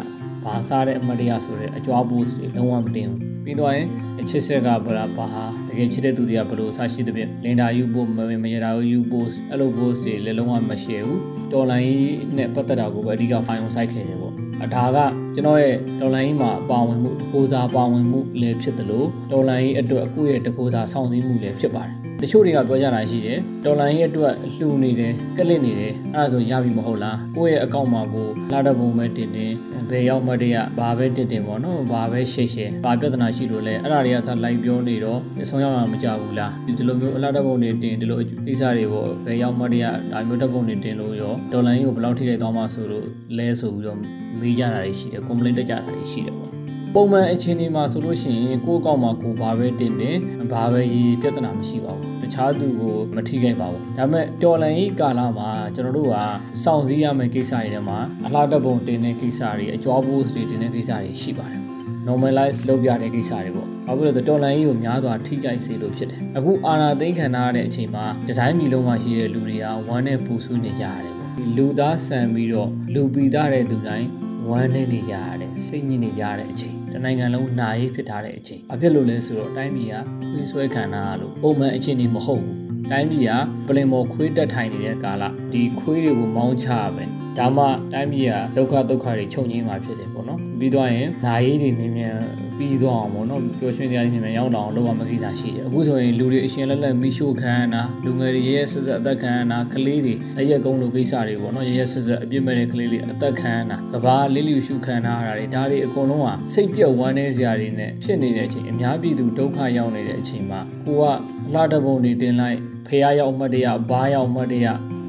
[0.44, 3.88] ဘာစားတဲ့အမှတ်တရဆိုတဲ့အကြွား post တွေလုံးဝမတင်ဘူးပြီးတော့ရင်
[4.30, 11.94] ချစ်ဆက်ကဗလာဘာဟာတကယ်ချစ်တဲ့သူတွေကဘလို့ဆရှိတဲ့ပြင်လင်တာယူဖို့မမရတာယူ post အဲ့လို post တွေလည်းလုံးဝမရှယ်ဘူးတော်လိုင်း
[12.38, 14.98] နဲ့ပတ်သက်တာကိုပဲအဓိက file စိုက်ခဲ့တယ်ပေါ့အဒါက
[15.36, 29.46] ကျွန်တော်ရဲ့တော်လိုင်းမှာပါဝင်မှုကိုစားပါဝင်မှုလည်းဖြစ်တယ်လို့တော်လိုင်းအတွက်အခုရဲ့တကူစားဆောင်စည်းမှုလည်းဖြစ်ပါတယ် တချို့တွေကပြောကြတာရှိတယ်တော်လိုင်းရဲ့အတွက်လှူနေတယ်ကလစ်နေတယ်အဲ့ဒါဆိုရပြီမဟုတ်လားကိုယ့်ရဲ့အကောင့်မှာကိုလာတဲ့ပုံပဲတင်နေ
[29.90, 43.06] ဘယ်ရောက်မှတည်းကဘာပဲတင်တင်ပေါ့နော်ဘာပဲရှေ့ရှေ့ဘာပြဿနာရှိလို့လဲအဲ့ဒါတွေကစလိုက်ပြောနေတော့ဆုံးရောက်မှာမကြဘူးလားဒီလိုမျိုးအလားတပုံတွေတင်ဒီလိုကိစ္စတွေပေါ့ဘယ်ရောက်မှတည်းကဒါမျိုးတက်ပုံတွေတင်လို့ရောတော်လိုင်းကိုဘယ်လောက်ထိခိုက်သွားမှဆိုလို့
[43.38, 44.00] လဲဆိုပြီးတော့
[44.40, 46.52] မေးကြတာတွေရှိတယ် complaint တက်ကြတာတွေရှိတယ်ပေါ့
[46.96, 50.18] ပုံမှန်အချိန်ဒီမှာဆိုလို့ရှိရင်ကိုယ့်အကောင့်မှာကိုဘာပဲတင်တယ်
[50.52, 56.16] ဘာပဲရေးပြဿနာမရှိပါဘူးတခြားသူကိုမထိခိုက်ပါဘူးဒါပေမဲ့တော်လန်ရေးကာလမှာကျွန်တော်တို့က
[56.64, 61.62] စောင့်စည်းရမယ့်ကိစ္စတွေထဲမှာအလားတပုံတင်တဲ့ကိစ္စတွေအကြွား post တွေတင်တဲ့ကိစ္စတွေရှိပါတယ်
[62.08, 74.08] normalize လုပ်ပြတဲ့ကိစ္စတွေပေါ့။ဘာဖြစ်လို့လဲတော်လန်ကြီးကိုများစွာထိကြိုက်စေလို့ဖြစ်တယ်။အခုအာနာသိန်းခံထားရတဲ့အချိန်မှာတတိုင်းပြည်လုံးမှာရှိတဲ့လူတွေကဝမ်းနဲ့ပူဆွေးနေကြရတယ်ပေါ့ဒီလူသားဆန်ပြီးတော့လူပီသားတဲ့သူတိုင်း
[74.50, 79.96] ဝမ်းနေနေကြရတယ်စိတ်ညစ်နေကြတဲ့အချိန်တ နိုင်ငံလုံးနာရေးဖြစ်ထားတဲ့အချိန်အဖြစ်လို့လဲဆိုတော့တိုင်းပြည်က
[80.30, 82.58] ခွေးဆွဲခံတာလို့ပုံမှန်အခြေအနေမဟုတ်ဘူး
[82.92, 83.32] တိုင်းပြည်က
[83.68, 92.18] ပလင်မော်ခွေးတက်ထိုင်နေတဲ့ကာလဒီခွေးတွေကိုမောင်းချရမယ်ဒါမှတိုင်းပြည်ကဒုက္ခဒုက္ခတွေချုပ်ငြိမ်းမှာဖြစ်တယ်ပေါ့နော်ပြီးတော့ရင်နာရေးတွေမြင်မြန်
[92.58, 111.04] ပြီးသွားအောင်ပေါ့နော်ပျော်ရွှင်စရာတွေမြင်မြန်ရောက်တော့အောင်လုပ်ရမယ့်ကိစ္စရှိတယ်အခုဆိုရင်လူတွေအရှင်လက်လက်မိရှို့ခံရတာလူငယ်တွေရဲရဲဆက်ဆက်အသက်ခံရတာကလေးတွေအရက်ကုန်းလိုကိစ္စတွေပေါ့နော်ရဲရဲဆက်ဆက်အပြစ်မဲ့တဲ့ကလေးတွေအသက်ခံရတာကဘာလေးလျူရှုခံရတာတွေဒါတွေအကုန်လုံးကစိတ်ပြုတ်ဝမ်းနေစရာတွေနဲ့ဖြစ်နေတဲ့အချိန်အများပြည်သူဒုက္ခရောက်နေတဲ့အချိန်မှာကိုက
[111.48, 112.58] အလှတပုံတွေတင်လိုက်
[112.88, 114.68] ဖះရောက်မှတ်တရဘားရောက်မှတ်တရ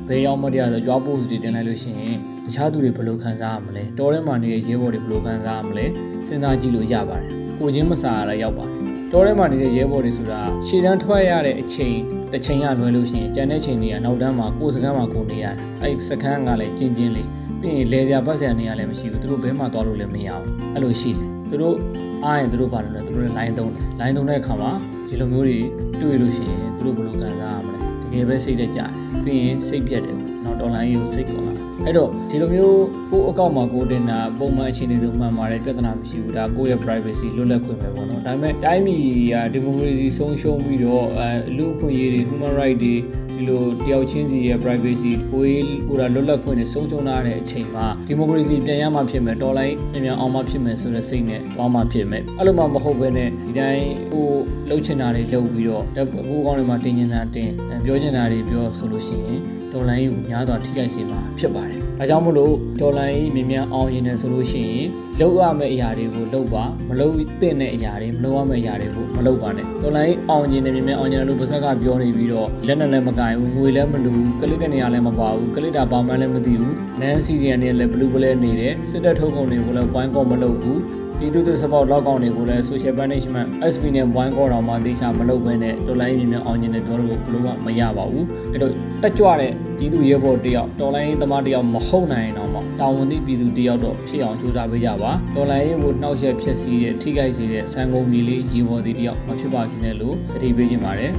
[0.08, 5.84] ဘယ်ရောက်မှတ်တရဆိုကြွားပို့စတွေတင်လိုက်လို့ရှိရင် တခြားသူတွေဘယ်လိုခံစားရမလဲတော်ထဲမှာနေတဲ့ရဲဘော်တွေဘယ်လိုခံစားရမလဲ
[6.26, 8.78] စဉ်းစားကြည့်လို့ရပါတယ်ကိုချင်းမစားရတာရောက်ပါတယ်
[9.12, 11.96] တော်ထဲမှာနေတဲ့ရဲဘော်တွေဆိုတာရှေ့တန်းထွက်ရတဲ့အချိန်
[12.32, 17.28] တစ်ချိန်ရလွယ်လို့ရှိရင်ကြံတဲ့ချိန်တွေကနောက်တန်းမှာကိုယ်စကန်းမှာကိုနေရတယ်အဲ့စကန်းကလည်းကျင်းချင်းလေး
[17.60, 21.76] ပြီးရင်လေစရာပတ်စရာနေရလည်းမရှိဘူးသူတို့ဘဲမှာသွားလို့လည်းမရဘူးအဲ့လိုရှိတယ်သူတို့
[22.24, 24.70] အားရင်သူတို့ဘာလို့လဲသူတို့လည်း line သုံးတယ် line သုံးတဲ့အခါမှာ
[25.08, 25.58] ဒီလိုမျိုးတွေ
[26.00, 28.90] တွေ့လို့ရှိရင်သူတို့ဘယ်လိုခံစားရမလဲတကယ်ပဲစိတ်တက်ကြတယ်
[29.24, 31.53] ပြီးရင်စိတ်ပြတ်တယ်နောက်တော်လိုင်းကိုစိတ်ကုန်လာ
[31.86, 39.00] အဲ့တော့ဒီလိုမျိုးကိုယ့်အကောင့်မှာကိုတင်တာပုံမှန်အခြေအနေဆိုမှန်ပါတယ်ပြဿနာမရှိဘူးဒါကိုယ့်ရဲ့ privacy လွတ်လပ်ခွင့်ပဲပေါ့နော်ဒါပေမဲ့တိုင်းပြည်
[39.32, 42.94] ကဒီမိုကရေစီဆုံးရှုံးပြီးတော့အဲလူအခွင့်အရေးတွေ human right တွေ
[43.36, 54.26] ဒီလိုတယောက်ချင်းစီရဲ့ privacy ကိုယ်ကိုယ်တာလွတ်လပ်ခွင့်တွေဆုံးရှုံးလာတဲ့အချိန်မှာဒီမိုကရေစီပြန်ရမှဖြစ်မယ်တော်လိုင်းပြန်ပြန်အောင်မှဖြစ်မယ်ဆိုတဲ့စိတ်နဲ့ပေါင်းမှဖြစ်မယ်အဲ့လိုမှမဟုတ်ဘဲနဲ့ဒီတိုင်းကို
[54.68, 57.50] လှုပ်ချင်တာတွေလှုပ်ပြီးတော့အခုကောင်းတွေမှာတင်နေတာတင်
[57.84, 64.86] ပြောချင်တာတွေပြောဆိုလို့ရှိရင် ဒေါ်လာကြီးကိုများစွာထိခိုက်စေမှာဖြစ်ပါတယ်။အဲကြောင့်မို့လို့ဒေါ်လာကြီးမြင်မြန်အောင်ရင်လည်းဆိုလို့ရှိရင်
[65.20, 80.80] လုပ်ရမယ့်အရာတွေကိုလုပ်ပါမလုပ်သင့်တဲ့အရာတွေမလုပ်ရမယ့်အရာတွေကိုမလုပ်ပါနဲ့။ဒေါ်လာကြီးအောင်ရင်လည်းမြင်မြန်အောင်ရင်လို့ပါဇက်ကပြောနေပြီးတော့လက်နဲ့လည်းမကင်ဘူးငွေလည်းမလူဘူးကလစ်တဲ့နေရာလည်းမပါဘူးကလစ်တာဘာမှလည်းမသိဘူးနန်းစီရီယန်နဲ့လည်းဘလူးပလဲနေတယ်စစ်တပ်ထုတ်ကုန်တွေကိုလည်းဝိုင်းကောမလုပ်ဘူး
[81.24, 101.12] ပြည်သူ့သစ္စာလောက်ကောင်တွေကိုလည်း social punishment SP နဲ့ဝိုင်းကောတော်မှတေချာမလုပ်ဘဲနဲ့တော်လိုင်းရင်နဲ့အောင်ရင်နဲ့ပြောလို့ဘလို့မရပါဘူးအဲ့တော့တက်ကြွတဲ့ပြည်သူရဲဘော်တယောက်တော်လိုင်းရင်သမားတယောက်မဟုတ်နိုင်တော့မှတာဝန်သိပြည်သူတယောက်တော့ဖြစ်အောင်ကြိုးစားပေးကြပါတော်လိုင်းရင်ကိုနှောက်ယှက်ဖြစ်စီတဲ့ထိခိုက်စေတဲ့ဆန်ကုန်ကြီးလေးရေဘော်တီတယောက်မဖြစ်ပါစေနဲ့လို့တတိပေးခြင်းပါတယ်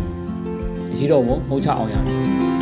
[0.92, 2.55] အရှိတော်ဘုံမဟုတ်ချအောင်ရမယ်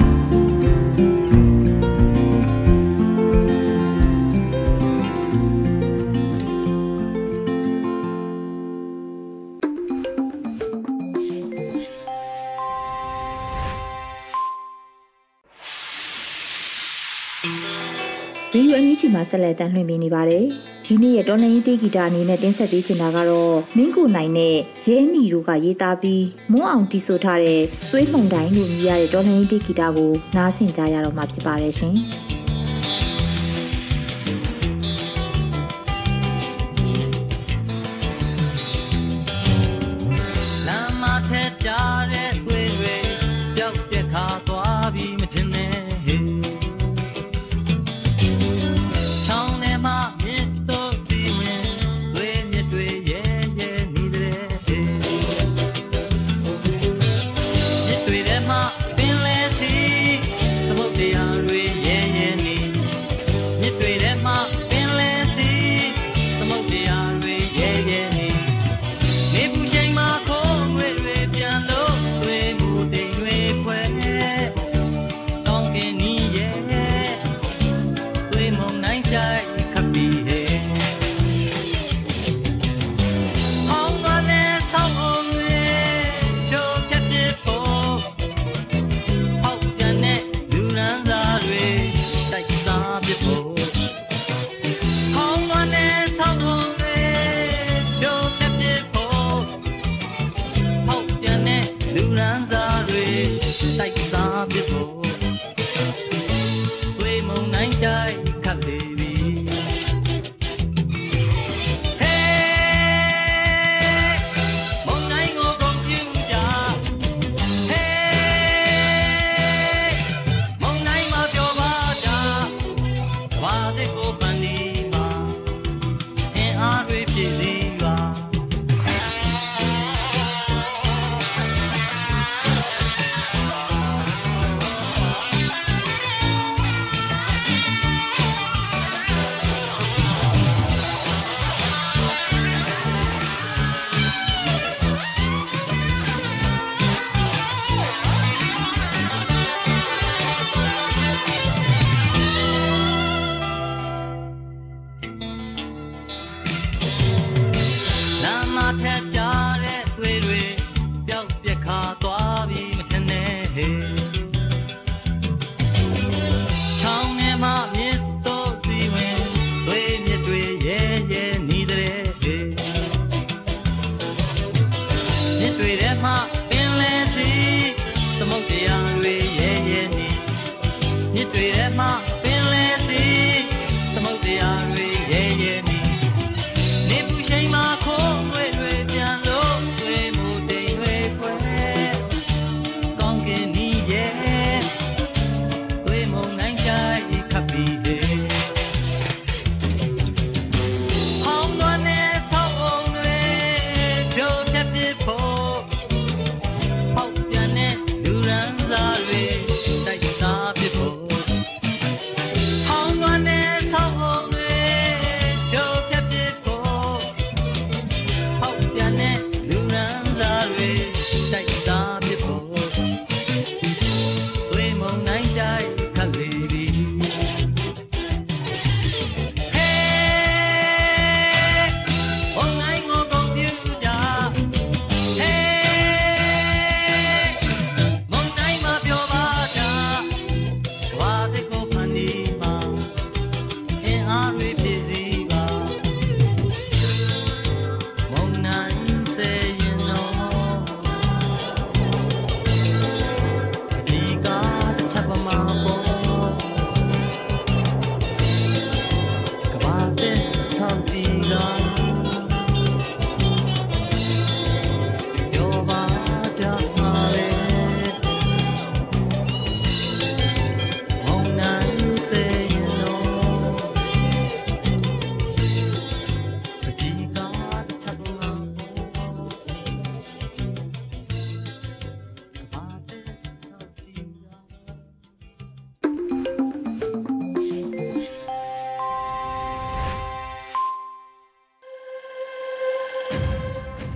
[19.29, 20.45] ဆက်လက်တမ်းလွှင့်ပေးနေပါတယ်။
[20.87, 24.55] ဒီနေ့ရဲ့တော်လန်ရေးတေးဂီတာအနေနဲ့တင်ဆက်ပေးချင်တာကတော့မင်းကိုနိုင်နဲ့
[24.87, 31.97] ရဲနီတို့ကရေးသားပြီးမွန်းအောင်တီးဆိုထားတဲ့သွေးမှုန်တိုင်းလို့မြည်ရတဲ့တော်လန်ရေးတေးဂီတာကိုနားဆင်ကြရတော့မှာဖြစ်ပါတယ်ရှင်။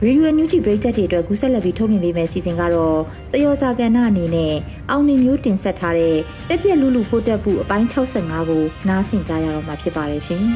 [0.08, 3.00] ရေဒီယိုညူဂျီပရိသတ်တွေအတွက်ကူးဆက်လက်ပြီးထုတ်လွှင့်ပေးမယ့်စီစဉ်ကတော့
[3.34, 4.54] တယောစာကဏ္ဍအနေနဲ့
[4.90, 6.16] အောင်နေမျိုးတင်ဆက်ထားတဲ့
[6.50, 10.44] တက်ပြက်လူလူဖိုးတက်မှုအပိုင်း65ကိုနားဆင်ကြရတော့မှာဖြစ်ပါတယ်ရှင်။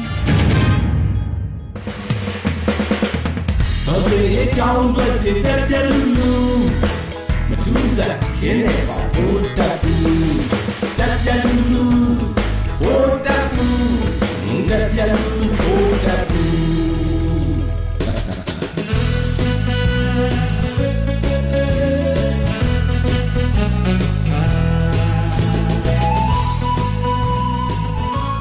[3.86, 6.32] တော်စေအကြောင်းအတွက်တည်တက်ပြက်လူလူ
[7.48, 10.31] မထူးစားခင်းနေပါဘိုးတက်ဘူး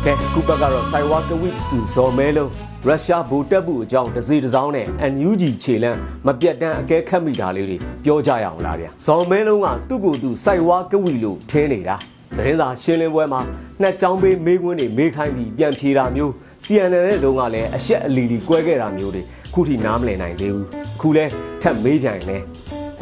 [0.06, 2.52] ကဲခုဘက်ကတော့စိုင်ဝါကဝိစုဇော်မဲလုံး
[2.86, 11.96] ရုရှားဘူတက်ဘူးအကြောင်းတစ်စီတစ်စောင်းနဲ့ NUG ခြေလန်းမပြတ်တမ်းအကဲခတ်မိတာလေးတွေပြောကြရအောင်လားဗျာဇော်မဲလုံးကသူ့ကိုယ်သူစိုင်ဝါကဝိလို့ထင်းနေတာ
[12.38, 13.42] သတင်းစာရှင်းလင်းပွဲမှာ
[13.82, 16.32] နှစ်ကြောင်းပေးမေးခွန်းတွေမေးခိုင်းပြီးပြန်ဖြေတာမျိုး
[16.64, 19.22] CNN နဲ့တုန်းကလည်းအရှက်အလီလီကွဲခဲ့တာမျိုးတွေ
[19.54, 21.26] ခုထိနားမလည်နိုင်သေးဘူးအခုလဲ
[21.62, 22.42] ထပ်မေးပြန်တယ်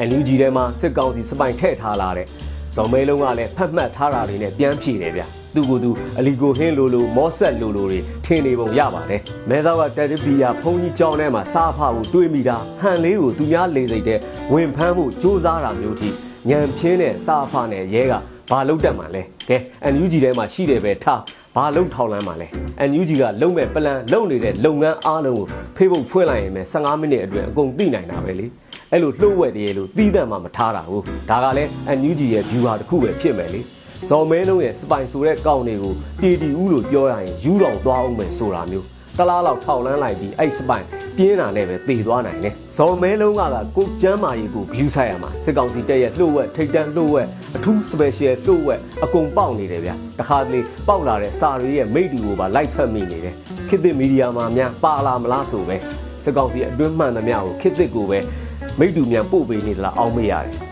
[0.08, 2.28] NUG ထဲမှာစစ်ကောင်စီစပိုင်ထည့်ထားလာတဲ့
[2.76, 5.24] ဇော်မဲလုံးကလည်းဖတ်မှတ်ထားတာတွေနဲ့ပြန်ဖြေတယ်ဗျ
[5.56, 14.20] သူကသူအလီကိုဟင်းလိုလိုမော့ဆက်လိုလိုတွေထင်းနေပုံရပါတယ်မဲသောကတက်တပီယာဖုန်ကြီးကြောင်းထဲမှာစားဖဖို့တွေးမိတာဟန်လေးကိုသူများလေစိတ်တဲ့
[14.54, 16.10] ဝင်ဖမ်းမှုစူးစားတာမျိုးထိ
[16.50, 18.14] ညံပြင်းတဲ့စားဖနဲ့ရဲက
[18.50, 19.58] ဘာလုတ်တက်မှလဲကဲ
[19.94, 21.22] NUG ထဲမှာရှိတယ်ပဲထား
[21.56, 22.48] ဘာလုတ်ထောက်လန်းမှလဲ
[22.90, 28.46] NUG ကလုံမဲ့ပလန်လုံနေတဲ့လုပ်ငန်းအားလုံးကို Facebook ဖွင့်လိုက်ရင်ပဲ15မိနစ်အတွင်းအကုန်သိနိုင်တာပဲလေ
[28.92, 33.62] အဲ့လိုလှုပ်ဝက်တည်းလို့တီးတန့်မှမထားတာဘူးဒါကလည်း NUG ရဲ့ view ဟာတစ်ခုပဲဖြစ်မယ်လေ
[34.08, 40.86] ဇော်မဲလုံးရဲ့စပိုင်ဆိုတဲ့ကောင်းတွေကို PDU လို့ပြောရရင်ယူတော်သွားအောင်မယ်ဆိုတာမျိုးတလားလောက်ထောက်လန်းလိုက်ပြီးအဲ့စပိုင်
[41.18, 53.36] ပြင်းတာနဲ့ပဲတည်သွားနိုင်တယ်ဇော်မဲလုံးကကကိုကျမ်းမာရေးကို view ဆိုင်ရမှာစစ်ကောင်စီတက်ရဲ့လှုပ်ဝက်ထိတ်တန်းလှုပ်ဝက်အထူး special လှုပ်ဝက်အကုန်ပေါက်နေတယ်ဗျတခါတလေပေါက်လာတဲ့စာရီရဲ့မိတ်တူကိုပါလိုက်ဖက်မိနေတယ်
[53.70, 55.76] ခေတ်သစ်မီဒီယာမှာများပါလာမလားဆိုပဲ
[56.24, 58.20] စစ်ကောင်စီအတွင်းမှန်သမျှကိုခေတ်သစ်ကိုပဲ
[58.80, 60.69] မိတ်တူမြန်ပို့ပေးနေသလားအောင်းမရတယ်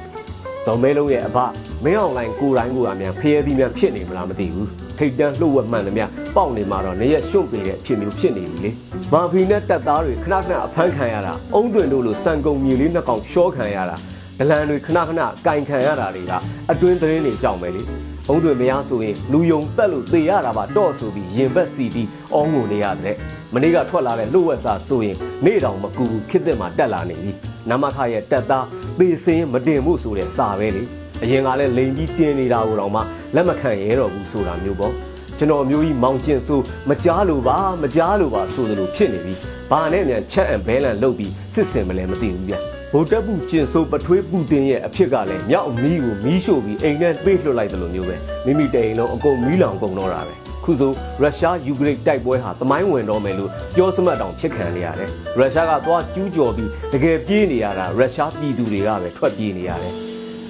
[0.68, 1.38] ဇော်မဲလုံးရဲ့အဘ
[1.84, 8.72] မင်းအောင်လိုင်းကိုတိုင်းကိုကမြန်ဖျဲသီးမြန်ဖြစ်နေမလားမသိဘူးထိတ်တန်းလှုပ်ဝက်မှန်သမျှပေါက်နေမှာတော့နေရရွှွန့်ပေးတဲ့အဖြစ်မျိုးဖြစ်နေပြီလေ
[9.14, 13.96] မာဖီနဲ့တက်သားတွေခဏခဏအဖမ်းခံရတာအုံးတွင်တို့လိုစံကုံမြေလေးနှစ်ကောင်ရှောခံရတာ
[14.40, 16.34] ဒလန်တွေခဏခဏကင်ခံရတာတွေက
[16.72, 17.82] အတွင်းသတင်းတွေကြောက်မယ်လေ
[18.30, 22.04] အုံးတွင်မရဆိုရင်လူယုံတက်လို့သေရတာပါတော့ဆိုပြီးရင်ဘက်စီတီ
[22.34, 23.16] အောင်းငုံနေရတဲ့
[23.54, 27.32] မနေ့ကထွက်လာတဲ့လှုပ်ဝက်စာဆိုရင်နေ့တောင်မကူဘူးခစ်တဲ့မှာတက်လာနေပြီ
[27.70, 28.66] နမခရဲ့တက်သား
[29.00, 30.84] သေစင်းမတင်မှုဆိုတဲ့စာပဲလေ
[31.24, 33.02] အရင်ကလည်းလိန်ပြီးတင်းနေတာကိုတော့မှ
[33.36, 34.94] လက်မခံရဲတော့ဘူးဆိုတာမျိုးပေါ့
[35.38, 39.34] ကျွန်တော်မျိုးကြီးမောင်ကျင်ဆိုမကြားလို့ပါမကြားလို့ပါဆိုသလိုဖြစ်နေပြီ
[39.72, 42.54] ဘာနဲ့မြန်ချက်အန်ဘဲလန်လုတ်ပြီးစစ်စင်မလဲမသိဘူးဗျ
[42.94, 59.94] ဗိုလ်တပ်ပူကျင်ဆိုးပထွေးပူတင်ရဲ့အဖြစ်ကလည်းမြောက်မီးကိုမီးရှို့ပြီးအိမ်နဲ့ပေးလွှတ်လိုက်တယ်လို့မျိုးပဲမိမိတိန်လုံးအကုန်မီးလောင်ကုန်တော့တာပဲ ခုဆိုရုရှားယူကရိန်းတိုက်ပွဲဟာတမိုင်းဝင်တော့မယ်လို့ပြောစမှတ်တောင်ဖြစ်ခံနေရတယ်ရုရှားကသွားကျူးကျော်ပြီးတကယ်ပြေးနေရတာရုရှားပြည်သူတွေကပဲထွက်ပြေးနေရတယ်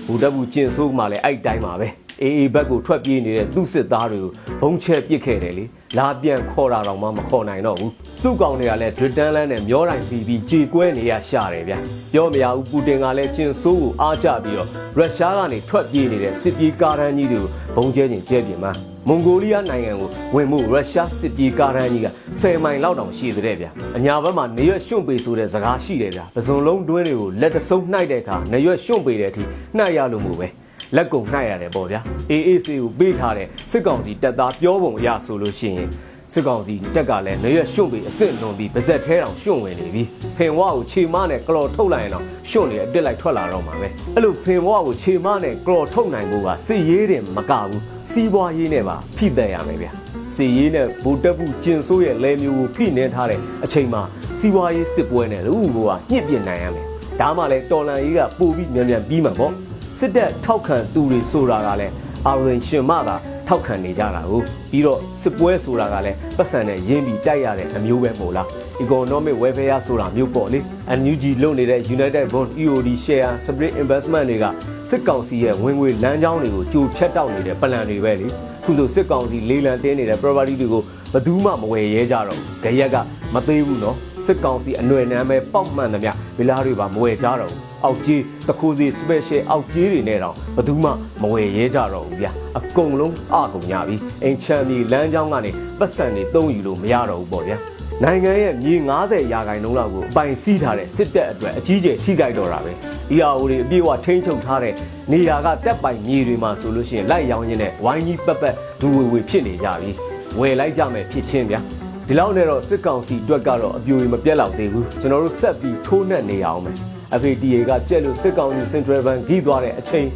[0.06, 1.88] ဘူတက်ဘူးကျင်ဆိုးမှလည်းအဲ့တိုင်းပါပဲ
[2.22, 5.66] အေးအေးဘက်ကိုထွက်ပြေးနေတဲ့သူ့စစ်သားတွေကိုဘုံချဲပစ်ခဲ့တယ်လေ
[5.98, 7.92] လာပြန်ခေါ်တာတော့မှမခေါ်နိုင်တော့ဘူး
[8.24, 11.74] သူ့ကောင်တွေကလည်းဒရစ်တန်လန်နဲ့မျောတိုင်းပြီးပြီးကြေကွဲနေရရှာတယ်ဗျ
[12.14, 18.72] ပြောမရဘူးပူတင်ကလည်းကျင်ဆိုးကိုအားကျပြီးတော့ရုရှားကနေထွက်ပြေးနေတဲ့စစ်ပြေးကားတန်းကြီးတွေကိုဘုံကျဲခြင်းကျဲပြင်မှာ
[19.10, 22.08] မွန်ဂိုလီးယားနိုင်ငံကိုဝင်မှုရုရှားစစ်ပြေးကားတန်းကြီးက
[22.40, 23.66] 10မိုင်လောက်တောင်ရှိတဲ့ဗျ
[23.98, 29.44] အညာဘက်မှာနေရွက်ရွှွန့်ပေဆိုတဲ့စကားရှိတယ်ဗျပစုံလုံးတွင်းတွေကိုလက်တဆုံးနှိုက်တဲ့အခါနေရွက်ရွှွန့်ပေတဲ့အထိ
[29.78, 30.48] နှိုက်ရလို့မို့ပဲ
[30.96, 32.00] လက်ကုံနှိုက်ရတယ်ပေါ့ဗျာ
[32.32, 35.88] AAC ကိုပေးထားတဲ့စစ်ကောင်စီတပ်သားပြောပုံအရဆိုလို့ရှိရင်
[36.34, 40.04] စစ်ကောင်စီတက်ကလည်းနေရွက်ရွှွန့်ပြီးအစ်စ်လွန်ပြီးပါဇက်ထဲတောင်ရွှွန့်ဝင်နေပြီ
[40.38, 49.92] ဖင်ဝါကိုခြေမနဲ့ကလော်ထုတ်လိုက်ရင်တော့ရွှွန့်နေအတစ်လိုက်ထွက်လာတော့မှာပဲအဲ့လိုဖင်ဝါကိုခြေမနဲ့ကလော်ထုတ်နိုင်ဖို့ကစစ်ရေးတင်မကဘူးစီးပွားရေးနဲ့ပါဖိသက်ရမယ်ဗျာ
[50.36, 54.02] စီရေးနဲ့ဘူတက်ဘူးကျင်ဆိုးရဲ့လဲမျိုးကိုဖိနှင်းထားတဲ့အချိန်မှာ
[54.40, 56.86] စီးပွားရေးစစ်ပွဲနဲ့လူ့ဘောကညှစ်ပြနိုင်ရမယ်
[57.20, 59.54] ဒါမှလည်းတော်လန်ရေးကပိုပြီးမြန်မြန်ပြီးမှာပေါ့
[60.00, 61.94] စစ်တပ်ထောက်ခံသူတွေဆိုတာကလည်း
[62.28, 63.16] အာရင်ရှင်မသာ
[63.48, 68.48] ထောက်ခံနေကြတာကိုပြီးတော့စစ်ပွဲဆိုတာကလည်းပတ်စံနဲ့ရင်းပြီးတိုက်ရတဲ့အမျိုးပဲမို့လား
[68.84, 70.60] economic welfare ဆိုတာမျိုးပေါ့လေ
[71.00, 74.46] NUG လုပ်နေတဲ့ United Bond EOD share split investment တွေက
[74.90, 78.28] စစ်ကောင်စီရဲ့ဝင်ငွေလမ်းကြောင်းတွေကိုကြိုဖြတ်တောက်နေတဲ့ plan တွေပဲလေ
[78.64, 80.84] ခုဆိုစစ်ကောင်စီလေးလံတင်းနေတဲ့ property တွေကို
[81.14, 82.96] ဘယ်သူမှမဝယ်ရဲကြတော့ဘူးကြရက်က
[83.34, 90.90] မသေးဘူးနော်စစ်ကောင်စီအနွယ်နမ်းပဲပေါက်မှန်သမျှဗီလာတွေပါမဝယ်ကြတော့ဘူး အောက်ကြီးတခိုးစီ special အောက်ကြီးတွေနဲ့တော့ဘယ်သူမှ
[91.22, 97.58] မဝယ်ရဲကြတော့ဘူးဗျအကုန်လုံးအကုန်ညပြီအင်ချမ်းမီလမ်းကြောင်းကနေပတ်စံတွေတုံးယူလို့မရတော့ဘူးပေါ့ဗျာ
[98.04, 102.72] နိုင်ငံရဲ့မြေ90ရာခိုင်နှုန်းလောက်ကိုအပိုင်စီးထားတဲ့စစ်တပ်အတွက်အကြီးကျယ်ထိခိုက်တော့တာပဲ။
[103.16, 104.74] EAO တွေအပြည့်အဝထိန်းချုပ်ထားတဲ့
[105.12, 109.92] နေရာကတက်ပိုင်မြေတွေမှာဆိုလို့ရှိရင်လိုက်ရောင်းရင်းနဲ့ဝိုင်းကြီးပက်ပက်ဒူဝေဝေဖြစ်နေကြပြီ။
[110.40, 111.60] ဝယ်လိုက်ကြမယ်ဖြစ်ချင်းဗျာ။
[112.08, 116.78] ဒီလောက်နဲ့တော့စစ်ကောင်စီအတွက်ကတော့အပြိုတွေမပြတ်လောက်သေးဘူး။ကျွန်တော်တို့ဆက်ပြီးထိုးနှက်နေအောင်မယ်။
[117.22, 120.08] FATA ကကြက်လို့စစ်ကောင်စီ Central Bank ကြီးသွားတဲ့အချိန်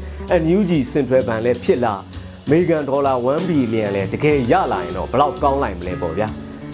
[0.41, 1.93] NUG Central Bank လည်းဖြစ်လာ
[2.45, 6.27] အမေရိကန်ဒေါ်လာ1ဘီလီယံလဲတကယ်ရလာရင်တော့ဘလောက်ကောင်းလိုက်မလဲပေါ့ဗျာ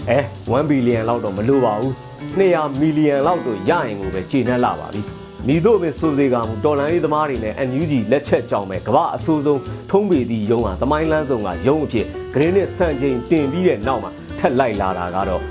[0.09, 0.19] အဲ
[0.51, 1.93] 1ဘီလီယံလောက်တော့မလိုပါဘူး
[2.37, 5.01] 200မီလီယံလောက်တော့ရရင်ကိုပဲခြေနှက်လာပါပြီ
[5.47, 15.41] မိတို့ပဲစိုးစေကမှုတော်လန်ရေးသမားတွေနဲ့ NUG လက်ချက်ကြောင့်ပဲကမ္ဘာအဆိုးဆုံးထုံးပေသည့်ရုံးဟာသမိုင်းလန်းဆောင်ကရုံးအဖြစ်ဂရင်းနဲ့စံချိန်တင်ပြီးတဲ့နောက်မှာထက်လိုက်လာတာကတော့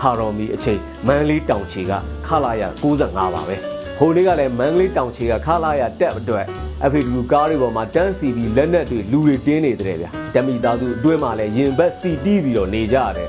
[0.00, 1.92] ခါတော်မီအချိန်မန်လေးတောင်ချီက
[2.26, 3.56] ခလာရ65ပါပဲ
[4.02, 6.46] ဟိုနေ့ကလည်းမန်လေးတောင်ချီကခလာရတက်အတွက်
[6.90, 13.28] FAW ကားတွေပေါ်မှာတန်းစီပြီးလက်နက်တွေလူတွေတင်းနေတဲ့ဗျာဓမီသားစုအတွင်းမှာလည်းရင်ဘက်စီတီးပြီးတော့နေကြရတယ်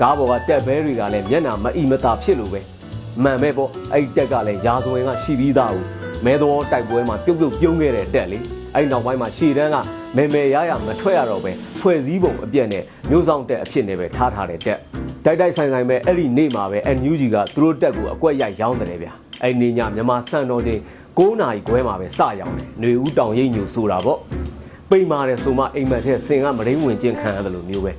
[0.00, 2.60] ကားပေါ်ကတက်ဘဲတွေကလည်းမျက်နှာမအီမတာဖြစ်လို့ပဲ
[3.22, 5.86] မှန်ပဲပေါ့အဲ့ဒီတက်ကလည်းရာဇဝင်ကရှိပြီးသားဘူး
[6.24, 8.38] မဲတော်တိုက်ပွဲမှာပြုတ်ပြုတ်ပြုံးခဲ့တဲ့တက်လေ
[8.74, 9.76] အဲ့နောက်ပိုင်းမှာရှေ့တန်းက
[10.16, 14.78] မဲမဲရရမထွက်ရတော့ပဲဖွဲ့စည်းပုံအပြက်နဲ့မျိုးဆောင်တက်အဖြစ်နဲ့ပဲထားထားတဲ့တက်
[15.24, 20.80] တိုက်တိုက်ဆိုင်ဆိုင်ပဲအဲ့ဒီနေ့မှာပဲ NUG ကသူတို့တက်ကိုအကွက်ရိုက်ရောင်းတယ်ဗျာ အဲ့ဒီညမြန်မာစံတော်ချင်း
[21.18, 24.18] 9နာရီခွဲမှာပဲစရောင်းတယ်ຫນွေဦးတောင်ရိပ်ညူဆိုတာပေါ့
[24.90, 27.92] ပိန်မာတယ်ဆိုမှအိမ်မက်ထဲစင်ကမရင်းဝင်ချင်းခံရတယ်လို့မျိုးပဲ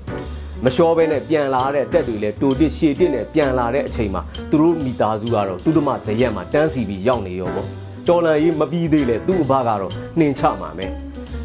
[0.63, 7.67] မလျှောပဲနဲ့ပြန်လာတဲ့တက်တွေလဲတိုတစ်ရှည်တစ်နဲ့ပြန်လာတဲ့အချိန်မှာသူတို့မိသားစုကတော့သူတို့မှဇရက်မှာတန်းစီပြီးရောက်နေရောပေါ့
[8.07, 10.91] တော်လန်ရေးမပြီးသေးလေသူ့အဘကတော့နှင်ချမှာမယ်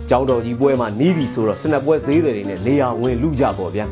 [0.09, 3.87] ကျောင်းတော်ကြီးပွဲမှာနီးပြီဆိုတော့စနက်ပွဲဈေးတွေနဲ့နေရာဝင်လူကြပေါ့ဗျာ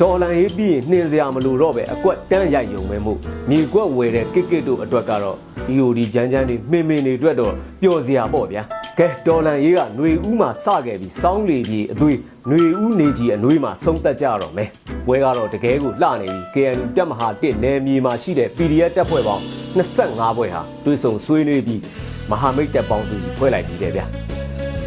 [0.00, 3.18] ဒေါ်လာရေးပြီးရင်နှင်းစရာမလိုတော့ပဲအကွက်တန်းရိုက်ရုံပဲမို့
[3.50, 5.36] မြေကွက်ဝယ်တဲ့ကစ်ကစ်တို့အတွက်ကတော့
[5.73, 8.63] EOD ဂျန်းဂျန်းတွေမှင်မှင်တွေအတွက်တော့ပျော်စရာပေါ့ဗျာ
[8.99, 12.17] ကဲဒေါ်လာရေးကຫນွေဦးမှာစခဲ့ပြီးစောင်းလေပြေအသွေး
[12.47, 14.69] ຫນွေဦးနေကြီးအနှွေးမှာဆုံးသက်ကြတော့မယ်
[15.05, 19.43] ပွဲကတော့တကယ်ကိုလှနေပြီး KNU တက်မဟာ1နယ်မြေမှာရှိတဲ့ PDF တပ်ဖွဲ့ပေါင်း
[19.77, 21.81] 25ဘွဲ့ဟာတွေးဆုံဆွေးနွေးပြီး
[22.31, 24.05] မဟာမိတ်တပ်ပေါင်းစုကြီးဖွဲ့လိုက်ပြီးတယ်ဗျာ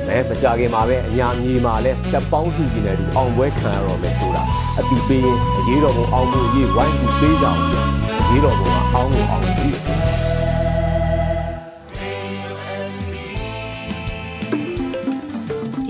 [0.07, 4.43] မဲမကြခင်မှာပဲအညာမြေမှာလဲတပ်ပေါင်းစုကြီးနဲ့တူအောင်ပွဲခံရတော့မယ်ဆိုတာ
[4.79, 7.77] အတူပေးရင်အရေးတော်ပုံအောင်မှုရေးဝိုင်းပြီးပေးကြအောင်ပြ
[8.21, 9.71] အရေးတော်ပုံကအောင်းလို့အောင်ပြီ